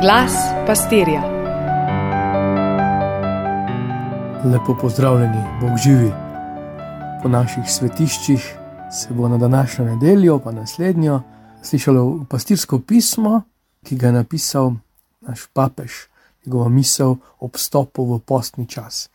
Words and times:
Glas 0.00 0.32
pastirja. 0.66 1.22
Lepo 4.44 4.76
pozdravljeni, 4.80 5.42
Bog 5.60 5.78
živi. 5.84 6.12
Po 7.22 7.28
naših 7.28 7.64
svetiščih 7.66 8.54
se 8.92 9.08
bo 9.10 9.28
na 9.28 9.38
današnjo 9.38 9.84
nedeljo, 9.84 10.38
pa 10.38 10.52
naslednjo, 10.52 11.22
slišalo 11.62 12.24
pastirsko 12.30 12.78
pismo, 12.78 13.42
ki 13.84 13.96
ga 13.96 14.06
je 14.06 14.12
napisal 14.12 14.72
naš 15.20 15.46
papež, 15.52 15.92
njegova 16.46 16.68
misel 16.68 17.16
ob 17.40 17.56
stopu 17.56 18.14
v 18.14 18.20
postni 18.20 18.66
čas. 18.66 19.10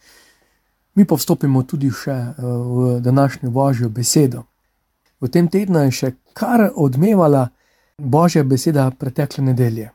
Mi 0.95 1.05
pa 1.05 1.15
vstopimo 1.15 1.63
tudi 1.63 1.91
še 1.91 2.11
eh, 2.11 2.36
v 2.43 3.00
današnjo 3.00 3.50
božjo 3.50 3.89
besedo. 3.89 4.43
V 5.21 5.31
tem 5.31 5.47
tednu 5.47 5.79
je 5.79 5.91
še 5.91 6.13
kar 6.34 6.71
odmevala 6.75 7.50
božja 7.97 8.43
beseda 8.43 8.91
pretekle 8.91 9.43
nedelje. 9.43 9.91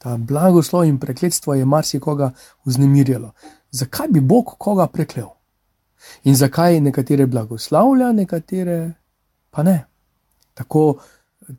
Ta 0.00 0.16
blagoslov 0.16 0.86
in 0.88 0.96
prekletstvo 0.98 1.54
je 1.54 1.64
marsikoga 1.64 2.30
vznemirjalo. 2.64 3.32
Zakaj 3.70 4.08
bi 4.08 4.20
Bog 4.20 4.54
koga 4.58 4.86
preklel? 4.88 5.28
In 6.24 6.36
zakaj 6.36 6.80
nekatere 6.80 7.26
blagoslavlja, 7.26 8.12
nekatere 8.12 8.78
pa 9.50 9.62
ne? 9.62 9.84
Tako, 10.54 10.96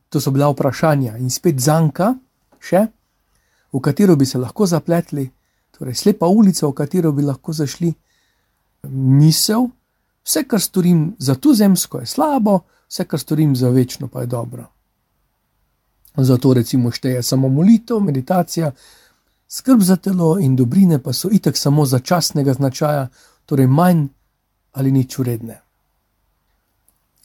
to 0.09 0.21
so 0.21 0.31
bila 0.31 0.49
vprašanja 0.49 1.17
in 1.21 1.29
spet 1.29 1.61
zanka, 1.61 2.15
še, 2.59 2.81
v 3.73 3.81
katero 3.81 4.15
bi 4.15 4.25
se 4.25 4.41
lahko 4.41 4.65
zapletli, 4.65 5.27
torej 5.77 5.95
slepa 5.95 6.27
ulica, 6.27 6.65
v 6.67 6.73
katero 6.73 7.11
bi 7.11 7.25
lahko 7.25 7.53
zašli. 7.53 7.93
Misel, 8.89 9.69
vse, 10.25 10.43
kar 10.49 10.61
storim 10.61 11.11
za 11.19 11.35
tu 11.35 11.53
zemsko, 11.53 12.01
je 12.01 12.09
slabo, 12.09 12.59
vse, 12.89 13.05
kar 13.05 13.21
storim 13.21 13.55
za 13.55 13.69
večno, 13.69 14.07
pa 14.07 14.25
je 14.25 14.31
dobro. 14.33 14.65
Zato 16.17 16.53
recimo 16.53 16.91
šteje 16.91 17.23
samo 17.23 17.49
molitev, 17.49 17.99
meditacija, 17.99 18.71
skrb 19.47 19.81
za 19.81 19.95
telo 19.95 20.37
in 20.39 20.55
dobrine 20.55 20.99
pa 20.99 21.13
so 21.13 21.29
itek 21.31 21.57
samo 21.57 21.85
začasnega 21.85 22.53
značaja, 22.53 23.07
torej 23.45 23.67
manj 23.67 24.07
ali 24.71 24.91
nič 24.91 25.19
uredne. 25.19 25.61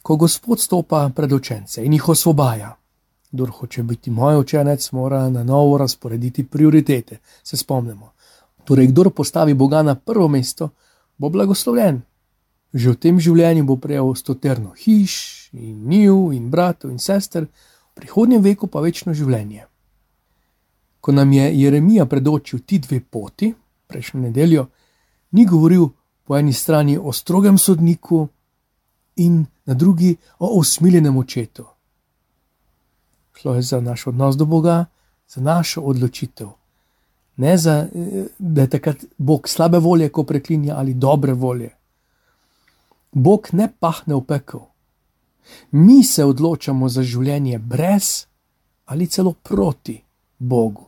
Ko 0.01 0.15
Gospod 0.15 0.59
stopa 0.59 1.09
pred 1.15 1.31
učence 1.31 1.83
in 1.85 1.93
jih 1.93 2.09
osvobaja, 2.09 2.75
kdo 3.31 3.45
hoče 3.45 3.83
biti 3.83 4.11
moj 4.11 4.37
učenec, 4.39 4.91
mora 4.91 5.29
na 5.29 5.43
novo 5.43 5.77
razporediti 5.77 6.43
prioritete. 6.43 7.17
Se 7.43 7.57
spomnimo. 7.57 8.11
Torej, 8.63 8.87
kdo 8.87 9.09
postavi 9.09 9.53
Boga 9.53 9.81
na 9.83 9.95
prvo 9.95 10.27
mesto, 10.27 10.69
bo 11.17 11.29
blagoslovljen. 11.29 12.01
Že 12.73 12.91
v 12.91 12.95
tem 12.95 13.19
življenju 13.19 13.63
bo 13.63 13.75
prejel 13.75 14.15
stoterno 14.15 14.73
hiš 14.75 15.49
in 15.53 15.87
njiv 15.87 16.33
in 16.33 16.49
bratov 16.51 16.91
in 16.91 16.99
sester 16.99 17.47
prihodnjem 17.97 18.41
veku 18.41 18.67
pa 18.67 18.81
večno 18.85 19.13
življenje. 19.13 19.65
Ko 21.01 21.11
nam 21.11 21.31
je 21.33 21.51
Jeremija 21.59 22.05
predočil 22.05 22.61
ti 22.65 22.79
dve 22.79 22.99
poti, 23.01 23.53
prejšnjo 23.87 24.21
nedeljo, 24.21 24.67
ni 25.31 25.45
govoril 25.45 25.89
po 26.27 26.37
eni 26.37 26.53
strani 26.53 26.97
o 26.97 27.13
strogem 27.13 27.57
sodniku 27.57 28.27
in 29.23 29.45
na 29.65 29.73
drugi 29.73 30.15
o 30.39 30.51
usmiljenem 30.59 31.17
očetu. 31.17 31.65
Šlo 33.37 33.55
je 33.55 33.61
za 33.61 33.81
naš 33.81 34.07
odnos 34.07 34.37
do 34.37 34.45
Boga, 34.45 34.85
za 35.27 35.41
našo 35.41 35.81
odločitev. 35.81 36.49
Ne 37.37 37.57
za, 37.57 37.87
da 38.39 38.61
je 38.61 38.69
takrat 38.69 39.05
Bog 39.17 39.49
slabe 39.49 39.79
volje, 39.79 40.09
ko 40.09 40.23
preklinja 40.23 40.75
ali 40.77 40.93
dobre 40.93 41.33
volje. 41.33 41.69
Bog 43.11 43.47
ne 43.51 43.69
pahne 43.79 44.15
v 44.15 44.23
pekel, 44.27 44.65
Mi 45.71 46.03
se 46.03 46.25
odločamo 46.25 46.89
za 46.89 47.03
življenje 47.03 47.59
brez 47.59 48.25
ali 48.85 49.07
celo 49.07 49.33
proti 49.33 50.03
Bogu. 50.39 50.85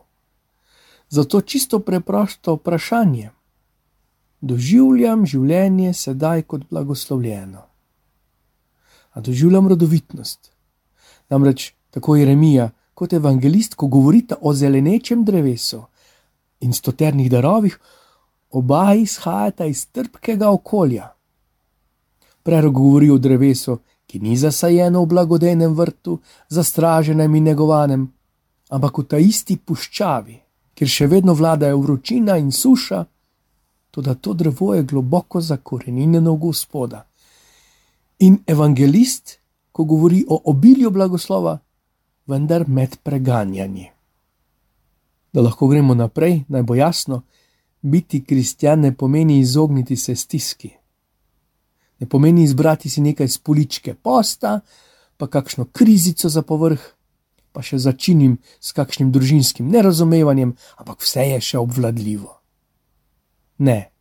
Zato 1.10 1.42
čisto 1.42 1.80
preprosto 1.80 2.54
vprašanje: 2.56 3.30
doživljam 4.42 5.26
življenje 5.26 5.94
sedaj 5.94 6.42
kot 6.42 6.70
blagoslovljeno? 6.70 7.62
A 9.12 9.22
doživljam 9.22 9.68
rodovitnost? 9.68 10.52
Namreč 11.30 11.74
tako 11.90 12.16
Jeremija 12.16 12.70
kot 12.94 13.14
evangelist, 13.14 13.76
ko 13.76 13.88
govorita 13.88 14.36
o 14.42 14.54
zelenečem 14.54 15.24
drevesu 15.26 15.84
in 16.60 16.74
stoternih 16.74 17.30
darovih, 17.32 17.80
oba 18.52 18.94
izhajata 18.94 19.66
iz 19.66 19.86
trpkega 19.92 20.50
okolja. 20.52 21.14
Prerog 22.44 22.74
govori 22.74 23.10
o 23.10 23.18
drevesu, 23.18 23.78
ki 24.10 24.20
ni 24.20 24.38
zasajeno 24.38 25.04
v 25.04 25.08
blagodejnem 25.08 25.74
vrtu, 25.78 26.18
zastraženem 26.50 27.36
in 27.36 27.44
negovanem, 27.44 28.08
ampak 28.74 28.98
v 28.98 29.06
ta 29.06 29.18
isti 29.22 29.58
puščavi, 29.62 30.38
kjer 30.74 30.90
še 30.90 31.08
vedno 31.12 31.36
vladajo 31.38 31.78
vročina 31.78 32.40
in 32.42 32.50
suša, 32.50 33.04
tudi 33.94 34.16
to 34.18 34.34
drevo 34.34 34.74
je 34.74 34.88
globoko 34.90 35.42
zakorenjeno 35.42 36.34
v 36.34 36.42
Gospoda. 36.42 37.04
In 38.26 38.42
evangelist, 38.50 39.38
ko 39.72 39.86
govori 39.86 40.26
o 40.26 40.42
obilju 40.50 40.90
blagoslova, 40.90 41.60
vendar 42.26 42.66
med 42.68 42.98
preganjanji. 43.06 43.92
Da 45.34 45.46
lahko 45.46 45.70
gremo 45.70 45.94
naprej, 45.94 46.44
naj 46.50 46.66
bo 46.66 46.74
jasno, 46.76 47.22
biti 47.82 48.24
kristjan 48.26 48.82
ne 48.82 48.92
pomeni 48.98 49.38
izogniti 49.40 49.96
se 49.96 50.16
stiski 50.16 50.79
ne 52.00 52.08
pomeni 52.08 52.44
izbrati 52.44 52.90
si 52.90 53.02
nekaj 53.02 53.28
spoličke 53.28 53.94
posta, 53.94 54.60
pa 55.18 55.28
kakšno 55.28 55.66
krizico 55.66 56.30
za 56.30 56.42
povrh, 56.42 56.80
pa 57.52 57.62
še 57.62 57.80
začinim 57.80 58.38
s 58.60 58.72
kakšnim 58.72 59.12
družinskim 59.12 59.68
nerazumevanjem, 59.68 60.56
ampak 60.78 61.04
vse 61.04 61.26
je 61.34 61.42
še 61.42 61.60
obvladljivo. 61.60 62.32
Ne, 63.66 63.92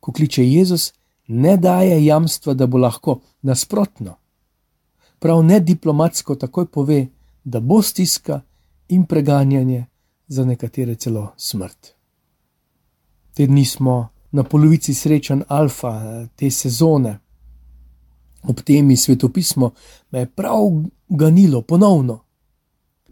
ko 0.00 0.12
kliče 0.12 0.44
Jezus, 0.46 0.92
ne 1.28 1.56
daje 1.56 1.98
jamstva, 2.04 2.54
da 2.54 2.66
bo 2.66 2.78
lahko 2.78 3.20
nasprotno. 3.42 4.16
Prav 5.18 5.42
ne 5.42 5.58
diplomatsko 5.60 6.38
takoj 6.38 6.68
pove, 6.70 7.06
da 7.44 7.60
bo 7.60 7.82
stiska 7.82 8.40
in 8.94 9.04
preganjanje, 9.06 9.86
za 10.28 10.44
nekatere 10.44 10.94
celo 10.94 11.32
smrt. 11.36 11.94
Te 13.34 13.46
dni 13.46 13.64
smo 13.64 14.08
na 14.30 14.42
polovici 14.42 14.94
srečen 14.94 15.42
alfa 15.48 16.26
te 16.36 16.50
sezone. 16.50 17.18
Ob 18.42 18.60
temi 18.60 18.96
svetopismo 18.96 19.70
me 20.10 20.18
je 20.18 20.26
prav 20.26 20.84
ganilo 21.08 21.62
ponovno. 21.62 22.24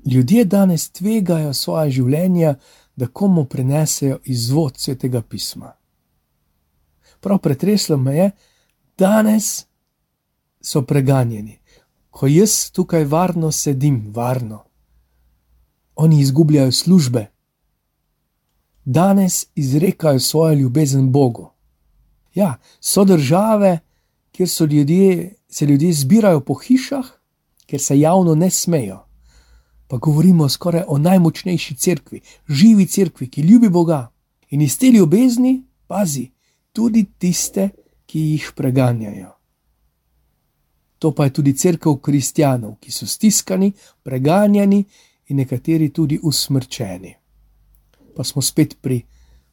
Ljudje 0.04 0.44
danes 0.44 0.90
tvegajo 0.90 1.54
svoje 1.54 1.90
življenje, 1.90 2.54
da 2.96 3.06
komu 3.06 3.44
prenesejo 3.44 4.18
izvod 4.24 4.78
svetega 4.78 5.22
pisma. 5.22 5.72
Prav 7.20 7.38
pretreslo 7.38 7.96
me 7.96 8.16
je, 8.16 8.30
danes 8.98 9.66
so 10.60 10.82
preganjeni, 10.82 11.58
ko 12.10 12.26
jaz 12.26 12.70
tukaj 12.70 13.04
varno 13.04 13.52
sedim, 13.52 14.12
varno. 14.14 14.62
Oni 15.96 16.20
izgubljajo 16.20 16.72
službe, 16.72 17.26
danes 18.86 19.46
izrekajo 19.54 20.20
svojo 20.20 20.54
ljubezen 20.54 21.12
Bogu. 21.12 21.50
Ja, 22.34 22.58
so 22.80 23.04
države, 23.04 23.78
kjer 24.32 24.48
so 24.48 24.64
ljudje, 24.64 25.34
se 25.48 25.66
ljudje 25.66 25.92
zbirajo 25.92 26.40
po 26.40 26.54
hišah, 26.54 27.06
ker 27.66 27.80
se 27.80 28.00
javno 28.00 28.34
ne 28.34 28.50
smejo. 28.50 29.06
Pa 29.88 29.96
govorimo 29.96 30.48
skoraj 30.48 30.82
o 30.88 30.98
najmočnejši 30.98 31.74
cerkvi, 31.74 32.20
živi 32.48 32.86
cerkvi, 32.86 33.30
ki 33.30 33.40
ljubi 33.40 33.68
Boga. 33.68 34.12
In 34.50 34.62
iz 34.62 34.78
te 34.78 34.90
ljubezni, 34.90 35.64
pazi, 35.86 36.30
tudi 36.72 37.04
tiste, 37.18 37.68
ki 38.06 38.20
jih 38.20 38.52
preganjajo. 38.56 39.32
To 40.98 41.14
pa 41.14 41.24
je 41.24 41.32
tudi 41.32 41.56
crkva 41.56 41.98
kristjanov, 42.02 42.76
ki 42.80 42.92
so 42.92 43.06
stiskani, 43.06 43.72
preganjani 44.02 44.84
in 45.26 45.36
nekateri 45.36 45.90
tudi 45.92 46.20
usmrčeni 46.22 47.14
pa 48.16 48.24
smo 48.24 48.42
spet 48.42 48.78
pri 48.80 49.02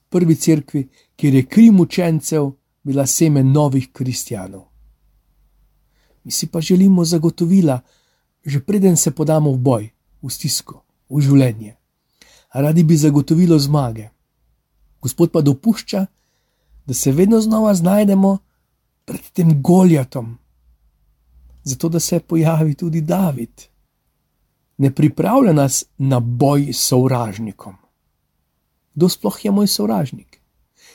prvi 0.10 0.36
cerkvi, 0.36 0.88
kjer 1.16 1.34
je 1.34 1.46
kri 1.46 1.72
mučencev 1.72 2.52
bila 2.84 3.06
seme 3.06 3.44
novih 3.44 3.92
kristjanov. 3.92 4.64
Mi 6.24 6.32
si 6.32 6.48
pa 6.48 6.62
želimo 6.62 7.06
zagotovila, 7.06 7.80
že 8.46 8.60
preden 8.60 8.98
se 8.98 9.12
podamo 9.12 9.52
v 9.52 9.58
boj, 9.58 9.90
v 10.22 10.30
stisko, 10.30 10.84
v 11.10 11.22
življenje. 11.22 11.76
Radi 12.54 12.84
bi 12.84 12.98
zagotovilo 12.98 13.60
zmage. 13.60 14.10
Gospod 15.02 15.32
pa 15.32 15.42
dopušča, 15.42 16.06
da 16.86 16.94
se 16.94 17.12
vedno 17.12 17.42
znova 17.42 17.74
znajdemo 17.76 18.38
pred 19.06 19.32
tem 19.34 19.62
Goljatom, 19.62 20.38
zato 21.64 21.90
da 21.90 22.00
se 22.00 22.20
pojavi 22.20 22.76
tudi 22.76 23.02
David. 23.02 23.68
Ne 24.78 24.92
pripravlja 24.92 25.54
nas 25.54 25.86
na 25.98 26.20
boj 26.20 26.74
s 26.74 26.88
sovražnikom 26.88 27.83
kdo 28.96 29.10
sploh 29.10 29.46
je 29.46 29.52
moj 29.52 29.68
sovražnik. 29.68 30.40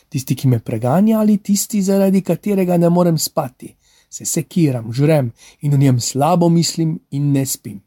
Tisti, 0.08 0.34
ki 0.34 0.48
me 0.48 0.60
preganja, 0.60 1.18
ali 1.20 1.38
tisti, 1.38 1.82
zaradi 1.82 2.22
katerega 2.22 2.76
ne 2.76 2.88
morem 2.88 3.18
spati, 3.18 3.74
se 4.10 4.24
sekiram, 4.24 4.92
žrem 4.92 5.32
in 5.60 5.74
o 5.74 5.76
njem 5.76 6.00
slabo 6.00 6.48
mislim 6.48 6.98
in 7.10 7.32
ne 7.32 7.46
spim. 7.46 7.80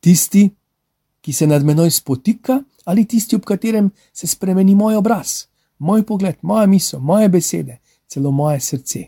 Tisti, 0.00 0.50
ki 1.20 1.32
se 1.32 1.46
nad 1.46 1.64
menoj 1.64 1.90
spotika 1.90 2.60
ali 2.84 3.04
tisti, 3.04 3.36
ob 3.36 3.44
katerem 3.44 3.90
se 4.12 4.26
spremeni 4.26 4.74
moj 4.74 4.96
obraz, 4.96 5.46
moj 5.78 6.02
pogled, 6.06 6.36
moja 6.42 6.66
misel, 6.66 7.00
moje 7.00 7.28
besede, 7.28 7.78
celo 8.06 8.30
moje 8.30 8.60
srce. 8.60 9.04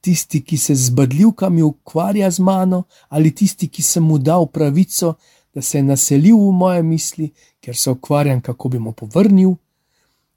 Tisti, 0.00 0.40
ki 0.42 0.58
se 0.58 0.74
z 0.74 0.90
badljivkami 0.90 1.62
ukvarja 1.62 2.30
z 2.30 2.38
mano, 2.38 2.82
ali 3.08 3.34
tisti, 3.34 3.68
ki 3.68 3.82
sem 3.82 4.04
mu 4.04 4.18
dal 4.18 4.46
pravico, 4.46 5.14
da 5.56 5.62
se 5.62 5.78
je 5.78 5.82
naselil 5.82 6.36
v 6.36 6.52
moje 6.52 6.82
misli, 6.82 7.30
ker 7.60 7.76
se 7.76 7.90
ukvarjam, 7.90 8.40
kako 8.44 8.68
bi 8.68 8.78
mu 8.78 8.90
povrnil, 8.92 9.54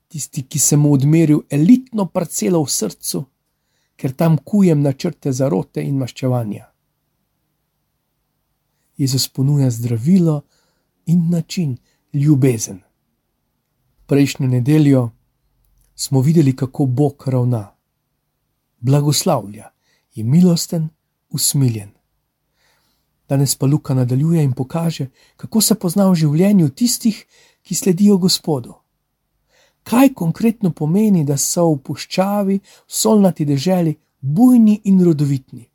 tisti, 0.08 0.46
ki 0.48 0.60
sem 0.60 0.80
mu 0.80 0.94
odmeril 0.96 1.42
elitno 1.52 2.06
parcelo 2.08 2.62
v 2.64 2.72
srcu, 2.72 3.26
ker 4.00 4.16
tam 4.16 4.38
kujem 4.38 4.80
načrte 4.80 5.34
zarote 5.36 5.84
in 5.84 6.00
maščevanja. 6.00 6.70
Jezus 8.96 9.28
ponuja 9.28 9.68
zdravilo 9.70 10.40
in 11.12 11.28
način 11.36 11.76
ljubezen. 12.14 12.80
Prejšnjo 14.08 14.48
nedeljo 14.48 15.10
smo 15.96 16.24
videli, 16.24 16.56
kako 16.56 16.86
Bog 16.86 17.28
ravna. 17.28 17.66
Blagoslavlja, 18.80 19.72
je 20.16 20.24
milosten, 20.24 20.90
usmiljen. 21.30 21.99
Danes 23.30 23.56
pa 23.56 23.66
Luka 23.66 23.94
nadaljuje 23.94 24.44
in 24.44 24.54
pokaže, 24.54 25.08
kako 25.38 25.62
se 25.62 25.76
pozna 25.76 26.10
v 26.10 26.16
življenju 26.16 26.70
tistih, 26.70 27.26
ki 27.62 27.76
sledijo 27.76 28.18
Gospodu. 28.18 28.74
Kaj 29.84 30.14
konkretno 30.14 30.72
pomeni, 30.72 31.24
da 31.26 31.38
so 31.38 31.68
v 31.70 31.78
puščavi, 31.86 32.58
v 32.60 32.94
solnati 33.02 33.46
deželi, 33.46 33.96
bujni 34.22 34.82
in 34.90 35.04
rodovitni? 35.06 35.68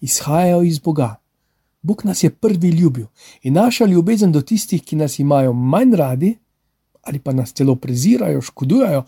Izhajajo 0.00 0.62
iz 0.62 0.78
Boga. 0.78 1.14
Bog 1.82 2.04
nas 2.04 2.22
je 2.24 2.30
prvi 2.30 2.68
ljubil 2.68 3.06
in 3.42 3.54
naša 3.54 3.86
ljubezen 3.86 4.32
do 4.32 4.42
tistih, 4.42 4.82
ki 4.82 4.96
nas 4.96 5.18
imajo 5.18 5.52
manj 5.52 5.96
radi, 5.96 6.34
ali 7.02 7.18
pa 7.18 7.32
nas 7.32 7.52
celo 7.52 7.76
prezirajo, 7.76 8.42
škodujejo, 8.42 9.04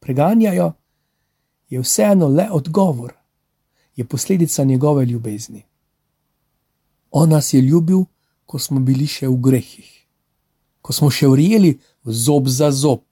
preganjajo, 0.00 0.72
je 1.68 1.80
vseeno 1.80 2.28
le 2.28 2.48
odgovor, 2.50 3.17
je 3.98 4.04
posledica 4.04 4.64
njegove 4.64 5.04
ljubezni. 5.04 5.62
On 7.10 7.28
nas 7.28 7.54
je 7.54 7.60
ljubil, 7.60 8.04
ko 8.46 8.58
smo 8.58 8.80
bili 8.80 9.06
še 9.10 9.26
v 9.26 9.34
grehih, 9.42 9.88
ko 10.82 10.94
smo 10.94 11.10
še 11.10 11.26
vrjeli 11.26 11.72
zob 12.04 12.46
za 12.46 12.70
zob, 12.70 13.02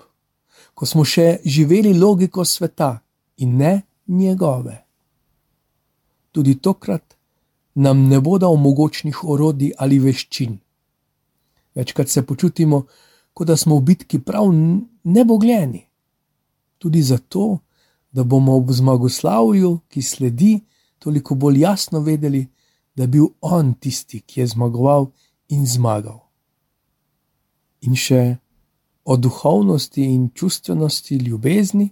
ko 0.79 0.87
smo 0.87 1.03
še 1.05 1.41
živeli 1.45 1.91
logiko 1.99 2.45
sveta 2.45 3.01
in 3.43 3.57
ne 3.59 3.73
njegove. 4.07 4.77
Tudi 6.31 6.55
tokrat 6.55 7.17
nam 7.75 8.07
ne 8.07 8.21
bo 8.21 8.39
dal 8.39 8.55
mogočnih 8.55 9.25
orodij 9.25 9.75
ali 9.79 9.99
veščin. 9.99 10.55
Večkrat 11.75 12.09
se 12.09 12.23
počutimo, 12.23 12.85
kot 13.35 13.51
da 13.51 13.57
smo 13.57 13.81
v 13.81 13.89
bitki 13.91 14.23
prav 14.23 14.55
nebogljeni. 15.03 15.83
Tudi 16.79 17.03
zato, 17.03 17.59
da 18.13 18.23
bomo 18.25 18.55
ob 18.57 18.71
zmagoslavju, 18.71 19.81
ki 19.91 20.03
sledi, 20.03 20.55
toliko 20.99 21.35
bolj 21.35 21.61
jasno 21.61 22.01
vedeli, 22.01 22.47
da 22.97 23.03
je 23.03 23.09
bil 23.09 23.27
on 23.41 23.75
tisti, 23.75 24.21
ki 24.21 24.41
je 24.41 24.47
zmagoval 24.47 25.11
in 25.49 25.67
zmagal. 25.67 26.21
In 27.81 27.95
še 27.95 28.37
o 29.05 29.17
duhovnosti 29.17 30.03
in 30.03 30.31
čustvenosti 30.35 31.17
ljubezni, 31.17 31.91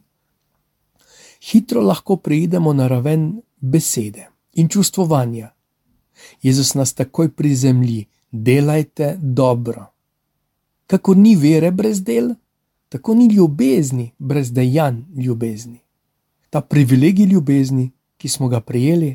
hitro 1.50 1.82
lahko 1.82 2.16
preidemo 2.16 2.72
na 2.72 2.88
raven 2.88 3.42
besede 3.60 4.28
in 4.52 4.68
čustvovanja. 4.68 5.50
Jezus 6.42 6.74
nas 6.74 6.94
takoj 6.94 7.30
prizemlji: 7.30 8.06
delajte 8.30 9.16
dobro. 9.20 9.86
Kako 10.86 11.14
ni 11.14 11.36
vere 11.36 11.70
brez 11.70 12.02
del, 12.02 12.34
tako 12.88 13.14
ni 13.14 13.26
ljubezni 13.34 14.12
brez 14.18 14.52
dejanj 14.52 15.02
ljubezni. 15.16 15.80
Ta 16.50 16.60
privilegij 16.60 17.26
ljubezni, 17.26 17.90
ki 18.24 18.28
smo 18.28 18.48
ga 18.48 18.62
prejeli, 18.64 19.10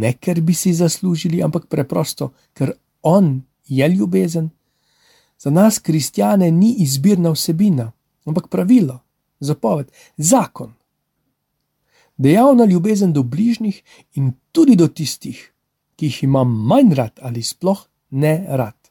ne 0.00 0.10
ker 0.16 0.38
bi 0.40 0.54
si 0.56 0.70
zaslužili, 0.72 1.42
ampak 1.44 1.66
preprosto, 1.68 2.30
ker 2.56 2.72
On 3.02 3.42
je 3.68 3.88
ljubezen, 3.88 4.48
za 5.38 5.50
nas, 5.50 5.78
kristjane, 5.78 6.48
ni 6.50 6.70
izbirna 6.80 7.34
vsebina, 7.34 7.90
ampak 8.24 8.48
pravilo, 8.48 8.96
zapoved, 9.40 9.92
zakon. 10.16 10.72
Dejavna 12.16 12.64
ljubezen 12.64 13.12
do 13.12 13.22
bližnjih 13.22 13.82
in 14.16 14.32
tudi 14.52 14.76
do 14.76 14.88
tistih, 14.88 15.40
ki 15.96 16.08
jih 16.08 16.22
imam 16.24 16.48
manj 16.48 16.94
rad 16.96 17.20
ali 17.20 17.42
sploh 17.42 17.84
ne 18.10 18.34
rad. 18.48 18.88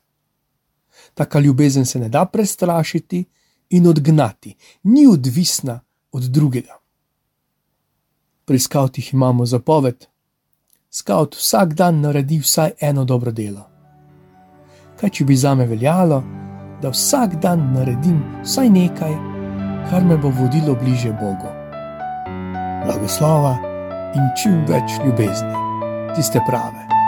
Taka 1.14 1.40
ljubezen 1.40 1.86
se 1.86 2.00
ne 2.00 2.10
da 2.10 2.26
prestrašiti 2.26 3.26
in 3.70 3.88
odgnati, 3.88 4.56
ni 4.84 5.08
odvisna 5.08 5.80
od 6.12 6.24
drugega. 6.24 6.79
Pri 8.50 8.60
skavtih 8.60 9.14
imamo 9.14 9.46
zapoved: 9.46 10.06
Skavt 10.90 11.36
vsak 11.36 11.74
dan 11.74 12.00
naredi 12.02 12.40
vsaj 12.40 12.72
eno 12.82 13.04
dobro 13.06 13.32
delo. 13.32 13.68
Kaj 14.98 15.10
če 15.10 15.26
bi 15.26 15.36
za 15.38 15.52
me 15.56 15.68
veljalo, 15.70 16.18
da 16.82 16.90
vsak 16.90 17.36
dan 17.44 17.68
naredim 17.76 18.18
vsaj 18.42 18.70
nekaj, 18.74 19.14
kar 19.92 20.02
me 20.02 20.18
bo 20.18 20.34
vodilo 20.42 20.74
bliže 20.82 21.14
Bogu? 21.22 21.54
Blagoslova 22.86 23.54
in 24.18 24.34
čim 24.42 24.66
več 24.66 24.98
ljubezni, 25.06 25.54
tiste 26.16 26.42
prave. 26.50 26.99